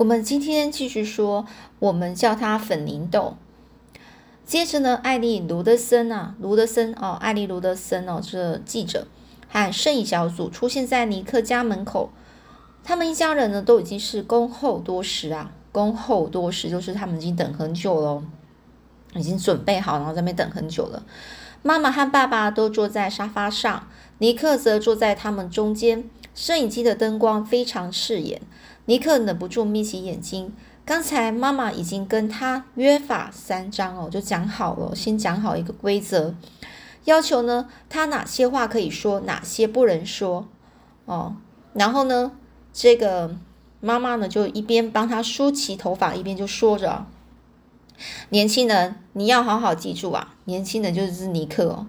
[0.00, 1.44] 我们今天继续说，
[1.78, 3.36] 我们叫它粉凝豆。
[4.46, 9.06] 接着呢，艾丽·卢德森啊，卢德森哦，艾丽·卢德森哦，这记者
[9.50, 12.10] 和摄影小组出现在尼克家门口。
[12.82, 18.22] 他们一家人呢，都已经是恭候多时啊，恭候多时就是他们已经等很久了，
[19.14, 21.02] 已经准备好，然后在那边等很久了。
[21.60, 23.86] 妈妈和爸爸都坐在沙发上，
[24.16, 26.08] 尼克则坐在他们中间。
[26.34, 28.40] 摄影机的灯光非常刺眼，
[28.86, 30.54] 尼克忍不住眯起眼睛。
[30.84, 36.34] 刚才妈妈已经跟他约法三章哦，就讲好了，先讲好一个规则，
[37.04, 40.48] 要求呢，他哪些话可以说，哪些不能说
[41.04, 41.36] 哦。
[41.74, 42.32] 然后呢，
[42.72, 43.36] 这个
[43.80, 47.06] 妈妈呢就一边帮他梳起头发，一边就说着
[48.30, 51.86] ：“年轻人，你要好好记住啊，年轻人就是尼克哦。”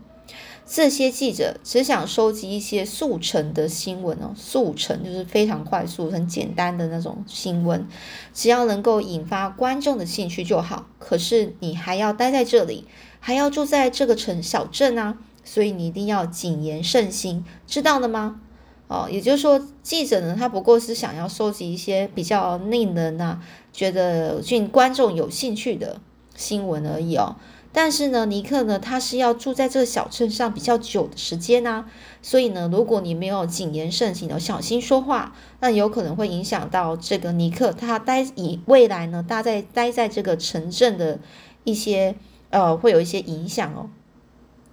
[0.73, 7.85] 这些记者只想收集一些速成的新闻哦，速成就是非常快速、很简单的那种新闻，
[8.33, 10.87] 只要能够引发观众的兴趣就好。
[10.97, 12.85] 可是你还要待在这里，
[13.19, 18.39] 还要住在这个城小镇啊，所以你一定要谨言慎行，知道了吗？
[18.87, 23.41] 哦，也就是说，记者呢，他不过是想要收集一些比较令人啊
[23.73, 25.99] 觉得令观众有兴趣的
[26.33, 27.35] 新闻而已哦。
[27.73, 31.85] 但是呢，尼克呢，他是要住在这个小镇上比较久的时间呢，
[32.21, 41.19] 所以呢，如果你没有谨言慎行的小心说话，那有可能会影响到这个尼克他待以未来呢，待在待在这个城镇的
[41.63, 42.15] 一些
[42.49, 43.89] 呃，会有一些影响哦。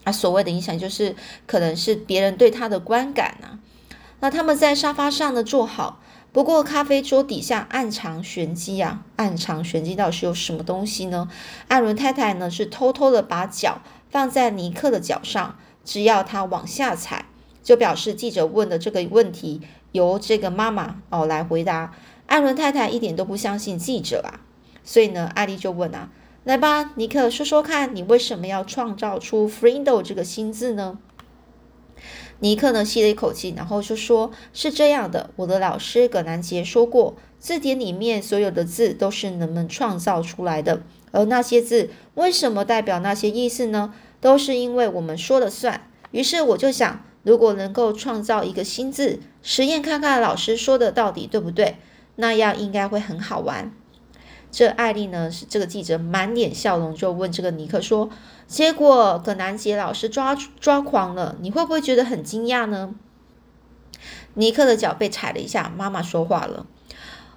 [0.03, 1.15] 啊，所谓的影响就是
[1.47, 3.61] 可能是别人对他的观感啊。
[4.21, 6.01] 那他们在沙发上呢坐好。
[6.39, 9.05] 不过，咖啡桌底下暗藏玄机啊！
[9.17, 11.29] 暗藏玄机到底是有什么东西呢？
[11.67, 17.27] 艾伦太太呢是偷偷的把脚放在尼克的脚上，只要他往下踩，
[17.65, 21.93] 就表示记者问的这个问题由这个妈妈哦来回答。
[22.27, 24.39] 艾伦太太一点都不相信记者啊，
[24.85, 26.09] 所以呢，艾丽就问啊
[26.45, 31.01] ：“来吧，尼克，说说看你为什么要创造出 Frindo 这个新字呢？”
[32.41, 43.93] 尼克呢吸了一口气，然后就说：“是这样的，我的老师葛南杰说过，字典里面所有的字都是人们创造出来的，而那些字为什么代表那些意思呢？
[44.21, 45.89] 都是因为我们说了算。
[46.11, 51.77] 于是我就想，如果能够创造一个新字，实验看看老师说的到底对不对，
[52.17, 53.73] 那样应该会很好玩。”
[54.51, 58.09] 这艾丽呢是这个记者满脸笑容，就问这个尼克说
[58.49, 62.95] ：“结果葛南杰老师抓抓狂了，你会不会觉得很惊讶呢？”
[64.35, 66.67] 尼克的脚被踩了一下，妈妈说话了：“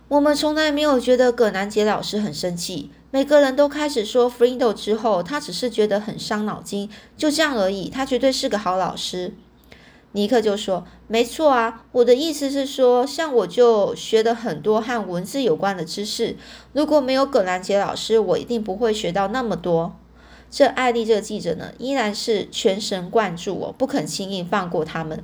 [0.07, 7.89] 我们从来没有觉得葛南杰老师很生气，每个人都开始说 f r e d o 之后，他只是觉得很伤脑筋，就这样而已。
[7.89, 9.33] 他绝对是个好老师。”
[10.13, 16.35] 尼克就说：“没错啊，我的意思是说，像我就学了很多和文字有关的知识。
[16.73, 19.95] 如果没有葛兰杰老师，我一定不会学到那么多。”
[20.51, 25.23] 这艾丽这个记者呢，依然是全神贯注哦，不肯轻易放过他们。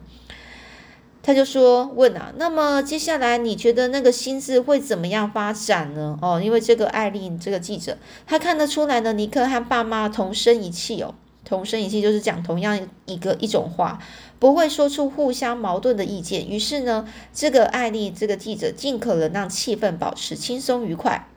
[1.22, 11.14] 他就说：“问啊，那么接下来你觉得那个心字会怎么样发展呢？”哦，因为这个艾丽这个记者，他看得出来呢，尼克和爸妈同声一气哦。
[11.44, 14.00] 同声一气就是讲同样一个一种话，
[14.40, 16.48] 不会说出互相矛盾的意见。
[16.48, 21.28] 于是呢，这个案例这个记者尽可能让气氛保持轻松愉快。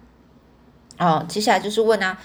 [0.98, 2.18] 哦，接下来就是问啊，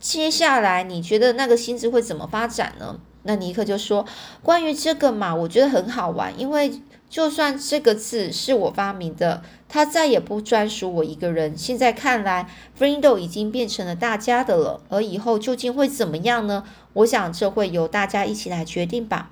[0.00, 2.98] 接下来你觉得那个心智会怎么发展呢？
[3.26, 4.04] 那尼克就说，
[4.42, 6.80] 关于这个嘛，我觉得很好玩，因为。
[7.10, 11.56] 就算这个字是我发明的，它再也不专属我一个人。
[11.56, 14.80] 现在看来 f r e n d o 已经变成了大家的了。
[14.88, 16.64] 而以后究竟会怎么样呢？
[16.94, 19.30] 我想这会由大家一起来决定吧。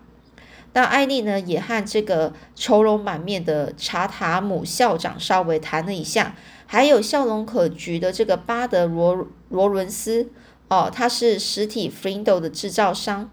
[0.74, 6.34] 那艾丽呢，也和这个愁容满面的查塔姆校长稍微谈了一下，
[6.66, 10.30] 还有笑容可掬的这个巴德罗罗伦斯
[10.68, 13.30] 哦，他是实体 f r e n d o 的制造商。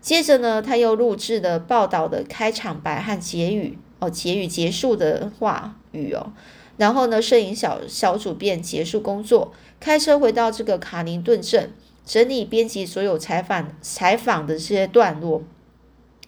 [0.00, 6.32] 接着呢，他又录制了报道的开场白和结语哦，结语结束的话语哦。
[6.78, 11.72] 然后呢，摄影小小组便结束工作，开车回到这个卡林顿镇，
[12.04, 15.42] 整理编辑所有采访采访的这些段落，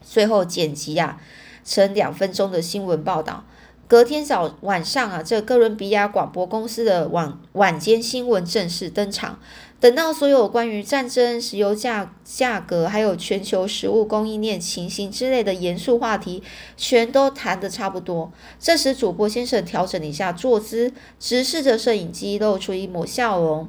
[0.05, 1.21] 最后剪辑啊
[1.65, 3.45] 成两分钟的新闻报道。
[3.89, 9.39] 隔天早晚上啊，这哥伦比亚广播公司的晚晚间新闻正式登场。
[9.81, 16.43] 等到所有关于战争、石油价价格，还有全球食物供应链情形之类的严肃话题，
[16.77, 18.33] 全都谈得差不多。
[18.59, 23.69] 这时，主播先生调整了一下坐姿，直视着摄影机，露出一抹笑容。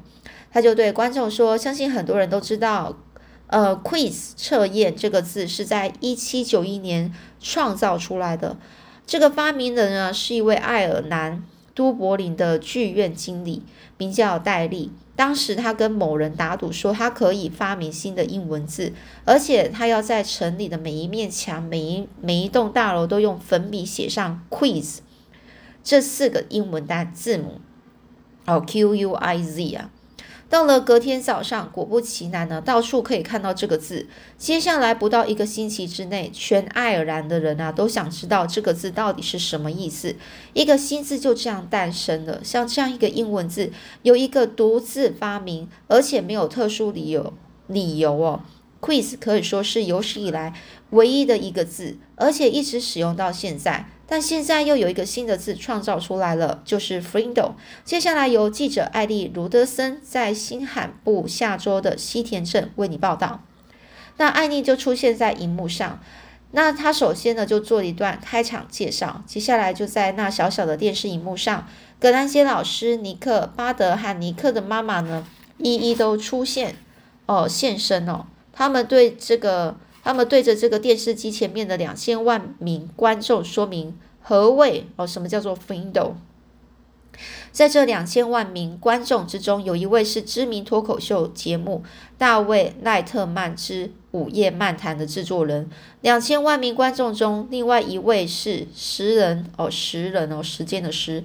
[0.52, 2.96] 他就对观众说：“相信很多人都知道，
[3.48, 8.58] 呃，quiz 测验这个字是在一七九一年创造出来的。
[9.06, 11.44] 这个发明人呢，是一位爱尔兰。”
[11.76, 13.64] 都柏林的剧院经理，
[13.98, 14.92] 名叫戴利。
[15.16, 18.94] 当时他跟某人打赌说，他可以发明新的英文字，
[19.26, 25.00] 而且他要在城里的每一面墙、每一每一栋大楼都用粉笔写上 “quiz”
[25.84, 27.60] 这四个英文单字母，
[28.46, 29.90] 哦，Q U I Z 啊。
[30.54, 34.06] 到了隔天早上，果不其然呢，到处可以看到这个字。
[34.38, 40.16] 接下来不到一个星期之内，全爱尔兰的人啊都想知道这个字到底是什么意思。
[40.54, 42.40] 一个新字就这样诞生了。
[42.44, 43.72] 像这样一个英文字，
[44.04, 47.34] 有一个独自发明，而且没有特殊理由
[47.66, 48.42] 理由哦。
[48.80, 50.54] Quiz 可以说是有史以来
[50.92, 53.88] 唯一的一个字，而且一直使用到现在。
[54.06, 57.54] 但现在又有一个新的字创造出来了，就是 Frindo。
[57.86, 63.42] 接下来由记者艾丽·卢德森在新罕布夏州的西田镇为你报道。
[64.18, 66.00] 那艾丽就出现在荧幕上。
[66.52, 71.68] 那他首先呢就做了一段开场介绍，接下来就在那小小的电视荧幕上，
[72.00, 75.26] 格兰杰老师、尼克、巴德和尼克的妈妈呢
[75.58, 76.76] 一一都出现
[77.26, 78.26] 哦现身哦。
[78.52, 79.78] 他们对这个。
[80.04, 86.14] 他们对着这个电视机前面的两千万名观众说明何谓哦，什么叫做 Findo
[87.52, 91.84] 在这两千万名观众之中，有一位是知名脱口秀节目
[92.18, 95.70] 《大卫·奈特曼之午夜漫谈》的制作人。
[96.02, 101.24] 两千万名观众中，另外一位是十人哦，十人哦，时间的时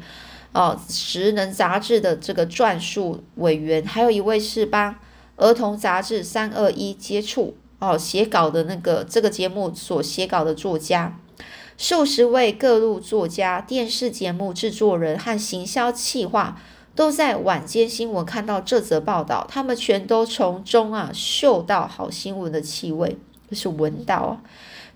[0.52, 4.94] 哦，十人杂志的这个撰述委员，还有一位是帮
[5.36, 7.56] 儿童杂志《三二一》接触。
[7.80, 11.16] 哦，写稿的那个这个节目所写稿的作家，
[11.76, 16.60] 数十位各路作家、电视节目制作人和行销企划，
[16.96, 23.16] 都在晚间新闻看到这则报道，他们全都从中啊嗅到好新闻的气味，
[23.48, 24.40] 就是闻到。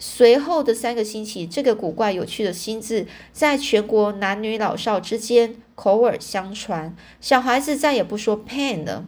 [0.00, 9.05] 随后的三个星期，这个古怪有趣的新字在全国男女老少之间口耳相传，小孩子再也不说 pen 了，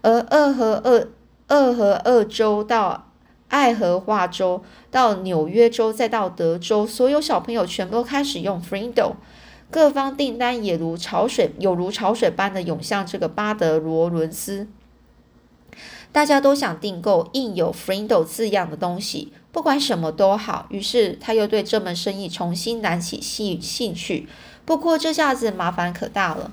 [0.00, 1.08] 而二和二。
[1.52, 3.08] 二和二州到
[3.48, 9.16] 爱荷华州，到纽约州，再到德州，所有小朋友全都开始用 Frindo，
[9.70, 14.66] 各方订单也如潮水，有如潮水般的涌向这个巴德罗伦斯。
[16.10, 20.64] 大家都想订购印有 Frindo 字样的东西，不管什么都好。
[20.70, 24.26] 于是他又对这门生意重新燃起兴兴趣。
[24.64, 26.50] 不过这下子麻烦可大了。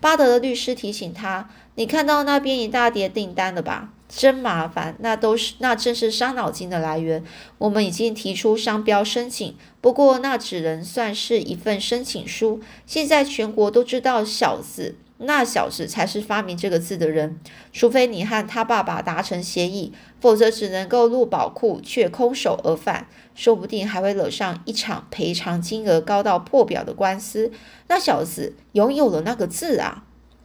[0.00, 7.22] 巴德的律师提醒他：“你看到那边一大叠订单了吧？”真麻烦，那都是那正是伤脑筋的来源。
[7.58, 12.60] 我们已经提出商标申请，不过那只能算是一份申请书。
[12.86, 17.38] 现在全国都知道小子，那小子才是发明这个字的人。
[17.70, 27.52] 除非你和他爸爸达成协议，否则只能够入宝库却空手而返，说不定还会惹上一场赔偿金额高到破表的官司。
[27.88, 30.04] 那小子拥有了那个字啊，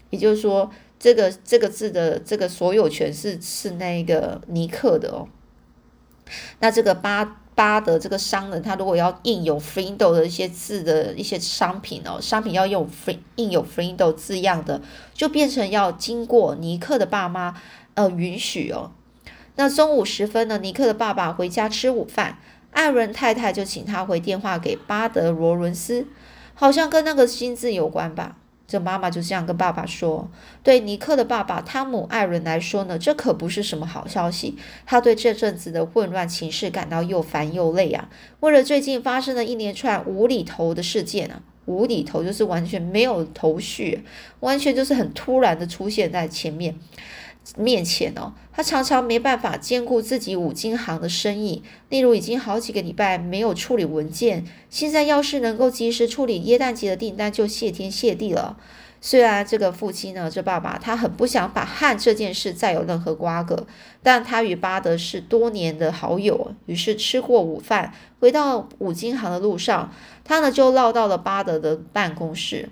[0.09, 0.69] 也就是说。
[1.03, 5.27] 这个这个字的这个所有权是是那个尼克的哦。
[6.61, 14.81] 那这个巴巴德这个商人，他如果要印有 Frindo 的一些字的一些商品哦，商品要用 Fr 印有 Frindo 字样的，
[15.13, 17.53] 就变成要经过尼克的爸妈
[17.95, 18.93] 呃允许哦。
[19.55, 22.39] 那中午时分呢，尼克的爸爸回家吃午饭，
[22.71, 26.07] 艾伦太太就请他回电话给巴德罗伦斯，
[26.53, 28.37] 好像跟那个新字有关吧。
[28.65, 30.31] 这妈妈就这样跟爸爸说
[30.63, 34.57] ：“对尼克的爸爸汤姆·艾伦来说呢，这可不是什么好消息。
[34.85, 38.09] 他对这阵子的混乱情势感到又烦又累啊。
[38.39, 44.03] 为了最近发生的一连串无厘头的事件啊，无厘头就是完全没有头绪，
[44.39, 46.75] 完全就是很突然的出现在前面。”
[47.57, 58.57] 面前哦，他常常没办法兼顾自己五金行的生意，例如已经好几个礼拜没有处理文件，现在要是能够及时处理耶诞节的订单，就谢天谢地了。
[59.01, 63.67] 虽然这个父亲呢，这爸爸他很不想把和这件事再有任何瓜葛，
[64.01, 69.91] 但他与巴德是多年的好友，于是吃过午饭，回到五金行的路上，
[70.23, 72.69] 他呢就绕到了巴德的办公室。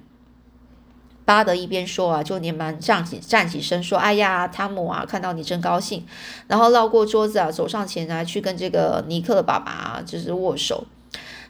[1.31, 6.05] 巴德一边说啊，就连忙站起站起身说：“哎呀，汤姆啊，看到你真高兴。”
[6.47, 10.85] 然后绕过桌子啊，走上前来去跟这个尼克的爸爸啊就是握手。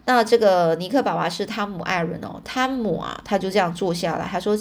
[0.06, 4.58] 那这个尼克爸爸是汤姆艾伦哦，汤姆啊，他就这样坐下来，他说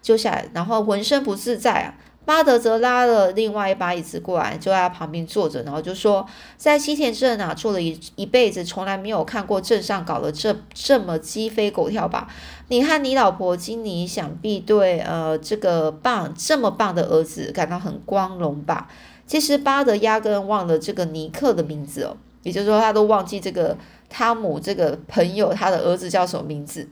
[0.00, 1.94] 就下来，然后浑身不自在啊。
[2.24, 6.26] 巴德则拉了另外一把椅子过来，就在他旁边坐着，然后就说
[6.56, 12.28] ：“在西田镇啊，做了一一辈子，从来没有看过镇上搞得这这么鸡飞狗跳吧？
[12.68, 18.88] 你和你老婆金妮想必对呃这个棒这么棒的儿子感到很光荣吧？
[19.26, 23.76] 其实巴德压根忘了这个尼克的名字哦，也就是说他都忘记这个
[24.08, 26.88] 汤姆这个朋友他的儿子叫什么名字。”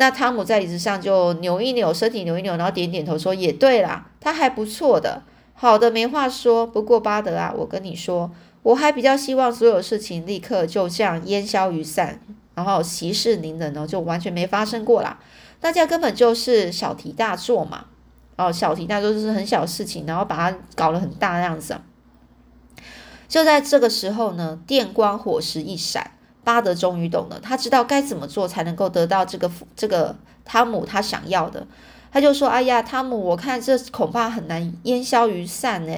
[0.00, 5.24] 那汤姆在椅子上就扭一扭身体，扭一扭，然后点点头说：“也对啦，他还不错的，
[5.54, 6.64] 好的，没话说。
[6.64, 8.30] 不过巴德啊，我跟你说，
[8.62, 12.20] 我还比较希望所有事情立刻就这样烟消云散，
[12.54, 15.18] 然后息事宁人呢，就完全没发生过啦。
[15.60, 17.86] 大家根本就是小题大做嘛，
[18.36, 21.76] 哦，小题大做就是很小事情，然后把它搞得很大那样子。
[23.26, 26.12] 就在这个时候呢，电光火石一闪。”
[26.44, 31.66] 巴德终于懂了，他知道该怎么做才能够得到这个这个汤姆他想要的。
[32.10, 35.94] 他就说：“哎呀，汤姆，我看这恐怕很难烟消云散呢。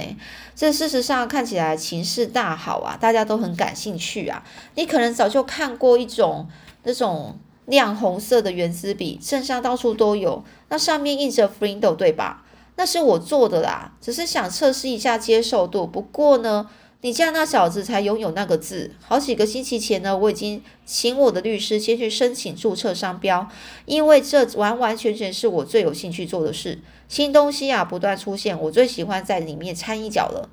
[0.57, 4.43] 这事实上看起来情势大好啊，大家都很感兴趣啊。
[4.75, 6.49] 你可能早就看过一种
[6.83, 12.43] 那种亮红色的圆珠笔，镇上到处都有，那上面印着 Frindo，对吧？
[12.75, 15.87] 那是我做的啦，只是想测试一下接受度。
[15.87, 16.69] 不过呢。”
[17.03, 18.91] 你家那小子才拥有那个字。
[19.01, 23.49] 好几个星期前呢，我已经请我的律师先去申请注册商标，
[23.87, 26.79] 因为这完完全全是我最有兴趣做的事。
[27.09, 30.51] 新东西啊，不断出现，我最喜欢在里面掺一脚了。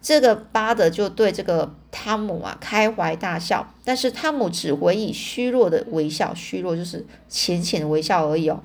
[0.00, 8.62] 这个巴德就对这个汤姆啊开怀大笑，但是汤姆只回以虚弱的微笑，虚弱就是浅浅的微笑而已哦。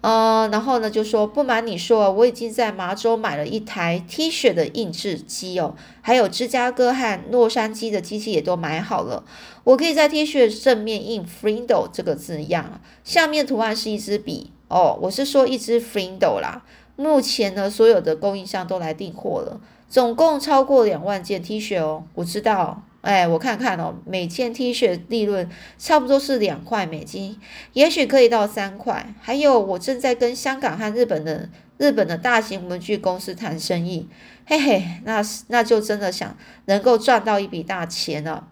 [0.00, 9.24] 呃，然后呢，就说不瞒你说，我已经在麻州买了一台 T 恤的印制机哦，还有芝加哥和洛杉矶的机器也都买好了。
[9.64, 16.38] 我可以在 T 恤正面印 f r i n d o 这个字样，下面图案是一支笔哦，我是说一支 f r i n d o
[16.40, 16.62] 啦。
[16.94, 22.82] 目前呢，所有的供应商都来订货了，总共超过两万件 T 恤哦，我知道。
[23.00, 27.38] 哎，我看看哦，每件 T 恤利润差不多是两块美金，
[27.72, 29.14] 也许可以到三块。
[29.20, 34.08] 还有，我正在跟香港和日本的日本的大型文具公司谈生意，
[34.46, 36.36] 嘿嘿，那那就真的想
[36.66, 38.48] 能够赚到一笔大钱了。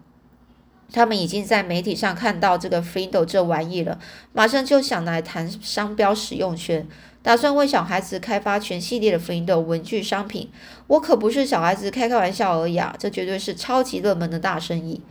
[0.91, 3.99] 他们已经在媒体上看到这个 Friendo 这玩意了，
[4.33, 6.87] 马上就想来谈商标使用权。
[7.23, 10.49] 打算为小孩子开发全系列的 Friendo 文具商品，
[10.87, 12.95] 我可不是小孩子开开玩笑而已啊！
[12.97, 15.01] 这绝对是超级热门的大生意。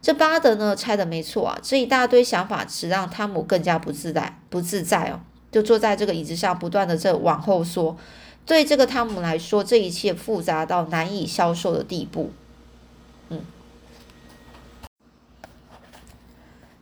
[0.00, 5.18] 这巴德呢猜的没错啊，这一大堆想法只让汤姆更加不自在，不自在哦，
[5.50, 7.96] 就坐在这个椅子上不断的这往后缩。
[8.46, 12.30] 对这个汤姆来说，这一切复杂到难以销售的地步。
[13.30, 13.40] 嗯，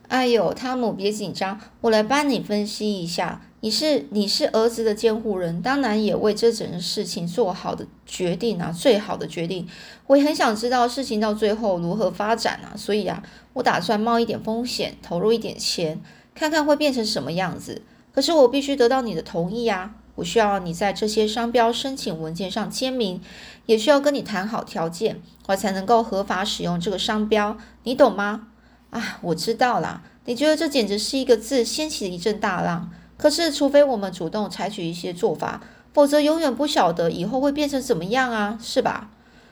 [0.07, 3.41] 哎呦，汤姆别紧张，我来帮你分析一下。
[3.59, 9.67] 你是你是儿子的监护人，当然也为这整件事情做好的决定啊，最好的决定。
[10.05, 13.21] 我也很想知道事情到最后如何发展啊，所以啊，
[13.53, 15.99] 我打算冒一点风险，投入一点钱，
[16.33, 17.81] 看看会变成什么样子。
[18.13, 23.19] 可是我必须得到你的同意啊，我需要你在这些商标申请文件上签名，
[23.65, 28.49] 也需要跟你谈好条件，我才能够合法使用这个商标，你懂吗？
[28.89, 32.89] 啊，我知道啦，你觉得这简直是一个字掀起了一阵大浪。
[33.17, 35.61] 可是，除非我们主动采取一些做法，
[35.93, 39.09] 否则永远不晓得以后会变成怎么样啊，是吧？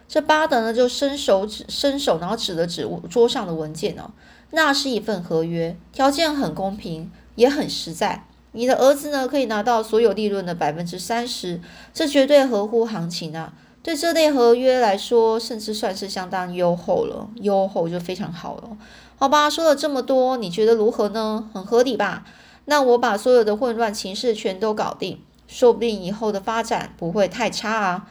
[0.08, 4.12] 这巴德呢，就伸手指，伸手，然后指了指桌上的文件哦，
[4.51, 8.25] 那是一份合约，条件很公平，也很实在。
[8.51, 11.60] 你的儿子呢，可以拿到所有利润的百分之三十，
[11.92, 13.54] 这绝对合乎行情啊！
[13.82, 18.77] 对这类合约来说，甚至算是相当优厚了，优厚就非常好了。
[19.17, 21.50] 好吧，说了这么多，你觉得如何呢？
[21.53, 22.25] 很合理吧？
[22.65, 28.10] 那我把所有的混乱情势全都搞定，说不定以后的发展不会太差啊。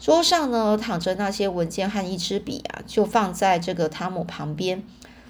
[0.00, 4.82] 桌上呢躺着那些文件和一支笔啊，就放在这个汤姆旁边。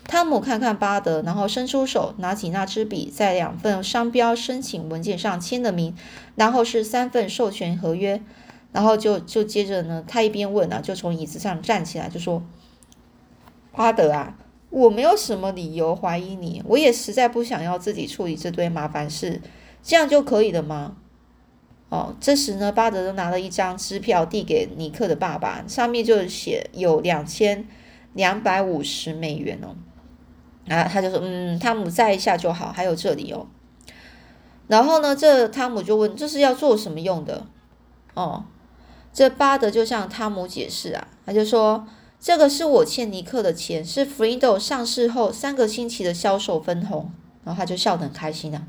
[0.07, 5.95] 汤姆看看巴德，然后伸出手拿起那支笔，在两份商标申请文件上签了名，
[6.35, 8.23] 然后是三份授权合约，
[8.73, 12.43] 然后就就接着呢，他一边问啊，就从椅子上站起来，就说
[13.73, 14.37] ：“巴德啊。”
[14.75, 19.41] 我没有什么理由怀疑你，我也实在不想要自己处理这堆麻烦事，
[19.85, 20.97] 这样就可以了吗？
[21.91, 27.69] 哦，这时呢，巴德就拿了一张支票递给尼克的爸爸，上面就写有两千
[28.15, 29.77] 两百五十美元哦。
[30.69, 33.47] 啊，他就说，嗯，汤姆在一下就好，还有这里哦。
[34.67, 37.47] 然后呢，这汤姆就问，这是要做什么用的？
[38.15, 38.43] 哦，
[39.13, 41.87] 这巴德就向汤姆解释啊，他就说。
[42.25, 47.11] 这个是我欠尼克的钱，是 Friendo 上市后三个星期的销售分红。
[47.45, 48.63] 然后他就笑得很开心啊。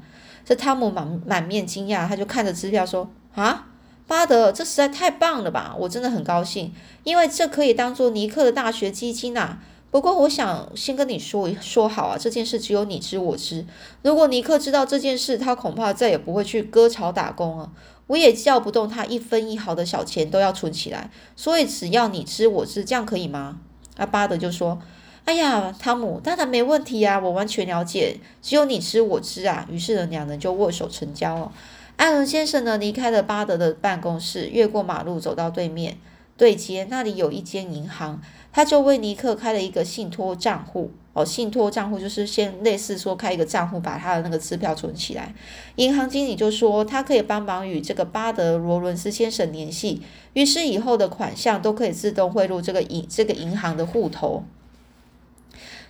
[0.44, 3.68] 这汤姆满满面惊讶，他就看着支票说：“啊，
[4.08, 5.74] 巴德，这实在太棒了吧！
[5.80, 6.74] 我真的很高兴，
[7.06, 9.60] 因为这可以当做尼克的大学基金呐。
[9.90, 13.66] 不过我想先跟你说一说好啊，这件事只有你知我知。
[14.02, 17.72] 如果尼克知道这件事，他恐怕再也不会去割草打工了。”
[18.08, 23.60] 我也叫不动他一分一毫的小钱都要存起来，所以只要你知我知，这样可以吗？
[23.98, 24.80] 阿巴德就说
[25.26, 29.66] ：“哎呀，汤姆，当然没问题啊，我完全了解，只有你知我知啊。
[29.72, 31.52] 于是呢，两人就握手成交了。
[31.96, 35.98] 艾伦先生呢，离开了巴德的办公室，越过马路，走到对面
[36.38, 38.22] 对街，那里有一间银行，
[38.52, 40.92] 他就为尼克开了一个信托账户。
[41.16, 45.34] 哦，信托账户就是先类似说开一个账户，把他的那个支票存起来。
[45.78, 50.02] 银行经理就说他可以帮忙与这个巴德罗伦斯先生联系，
[50.34, 54.44] 于是以后的款项都可以自动汇入这个银这个银行的户头。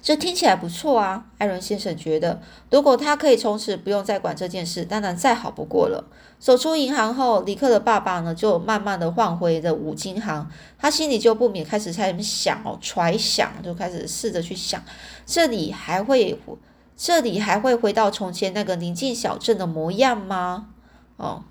[0.05, 6.05] 这听起来不错啊，艾伦先生觉得，如果他可以从此不用再管这件事，当然再好不过了。
[6.37, 10.47] 走出银行后，李克的爸爸呢，就慢慢的换回了五金行，
[10.77, 14.79] 他心里就不免开始在想哦，揣想，就开始试着去想，
[15.25, 16.39] 这里还会，
[16.95, 20.67] 这里还会回到从前那个宁静小镇的模样吗？
[21.17, 21.41] 哦，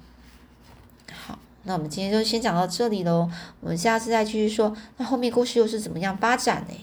[1.27, 3.29] 好，那我们今天就先讲到这里喽，
[3.63, 6.75] 我们下次再继续说，那后面故事又是怎么样发展呢？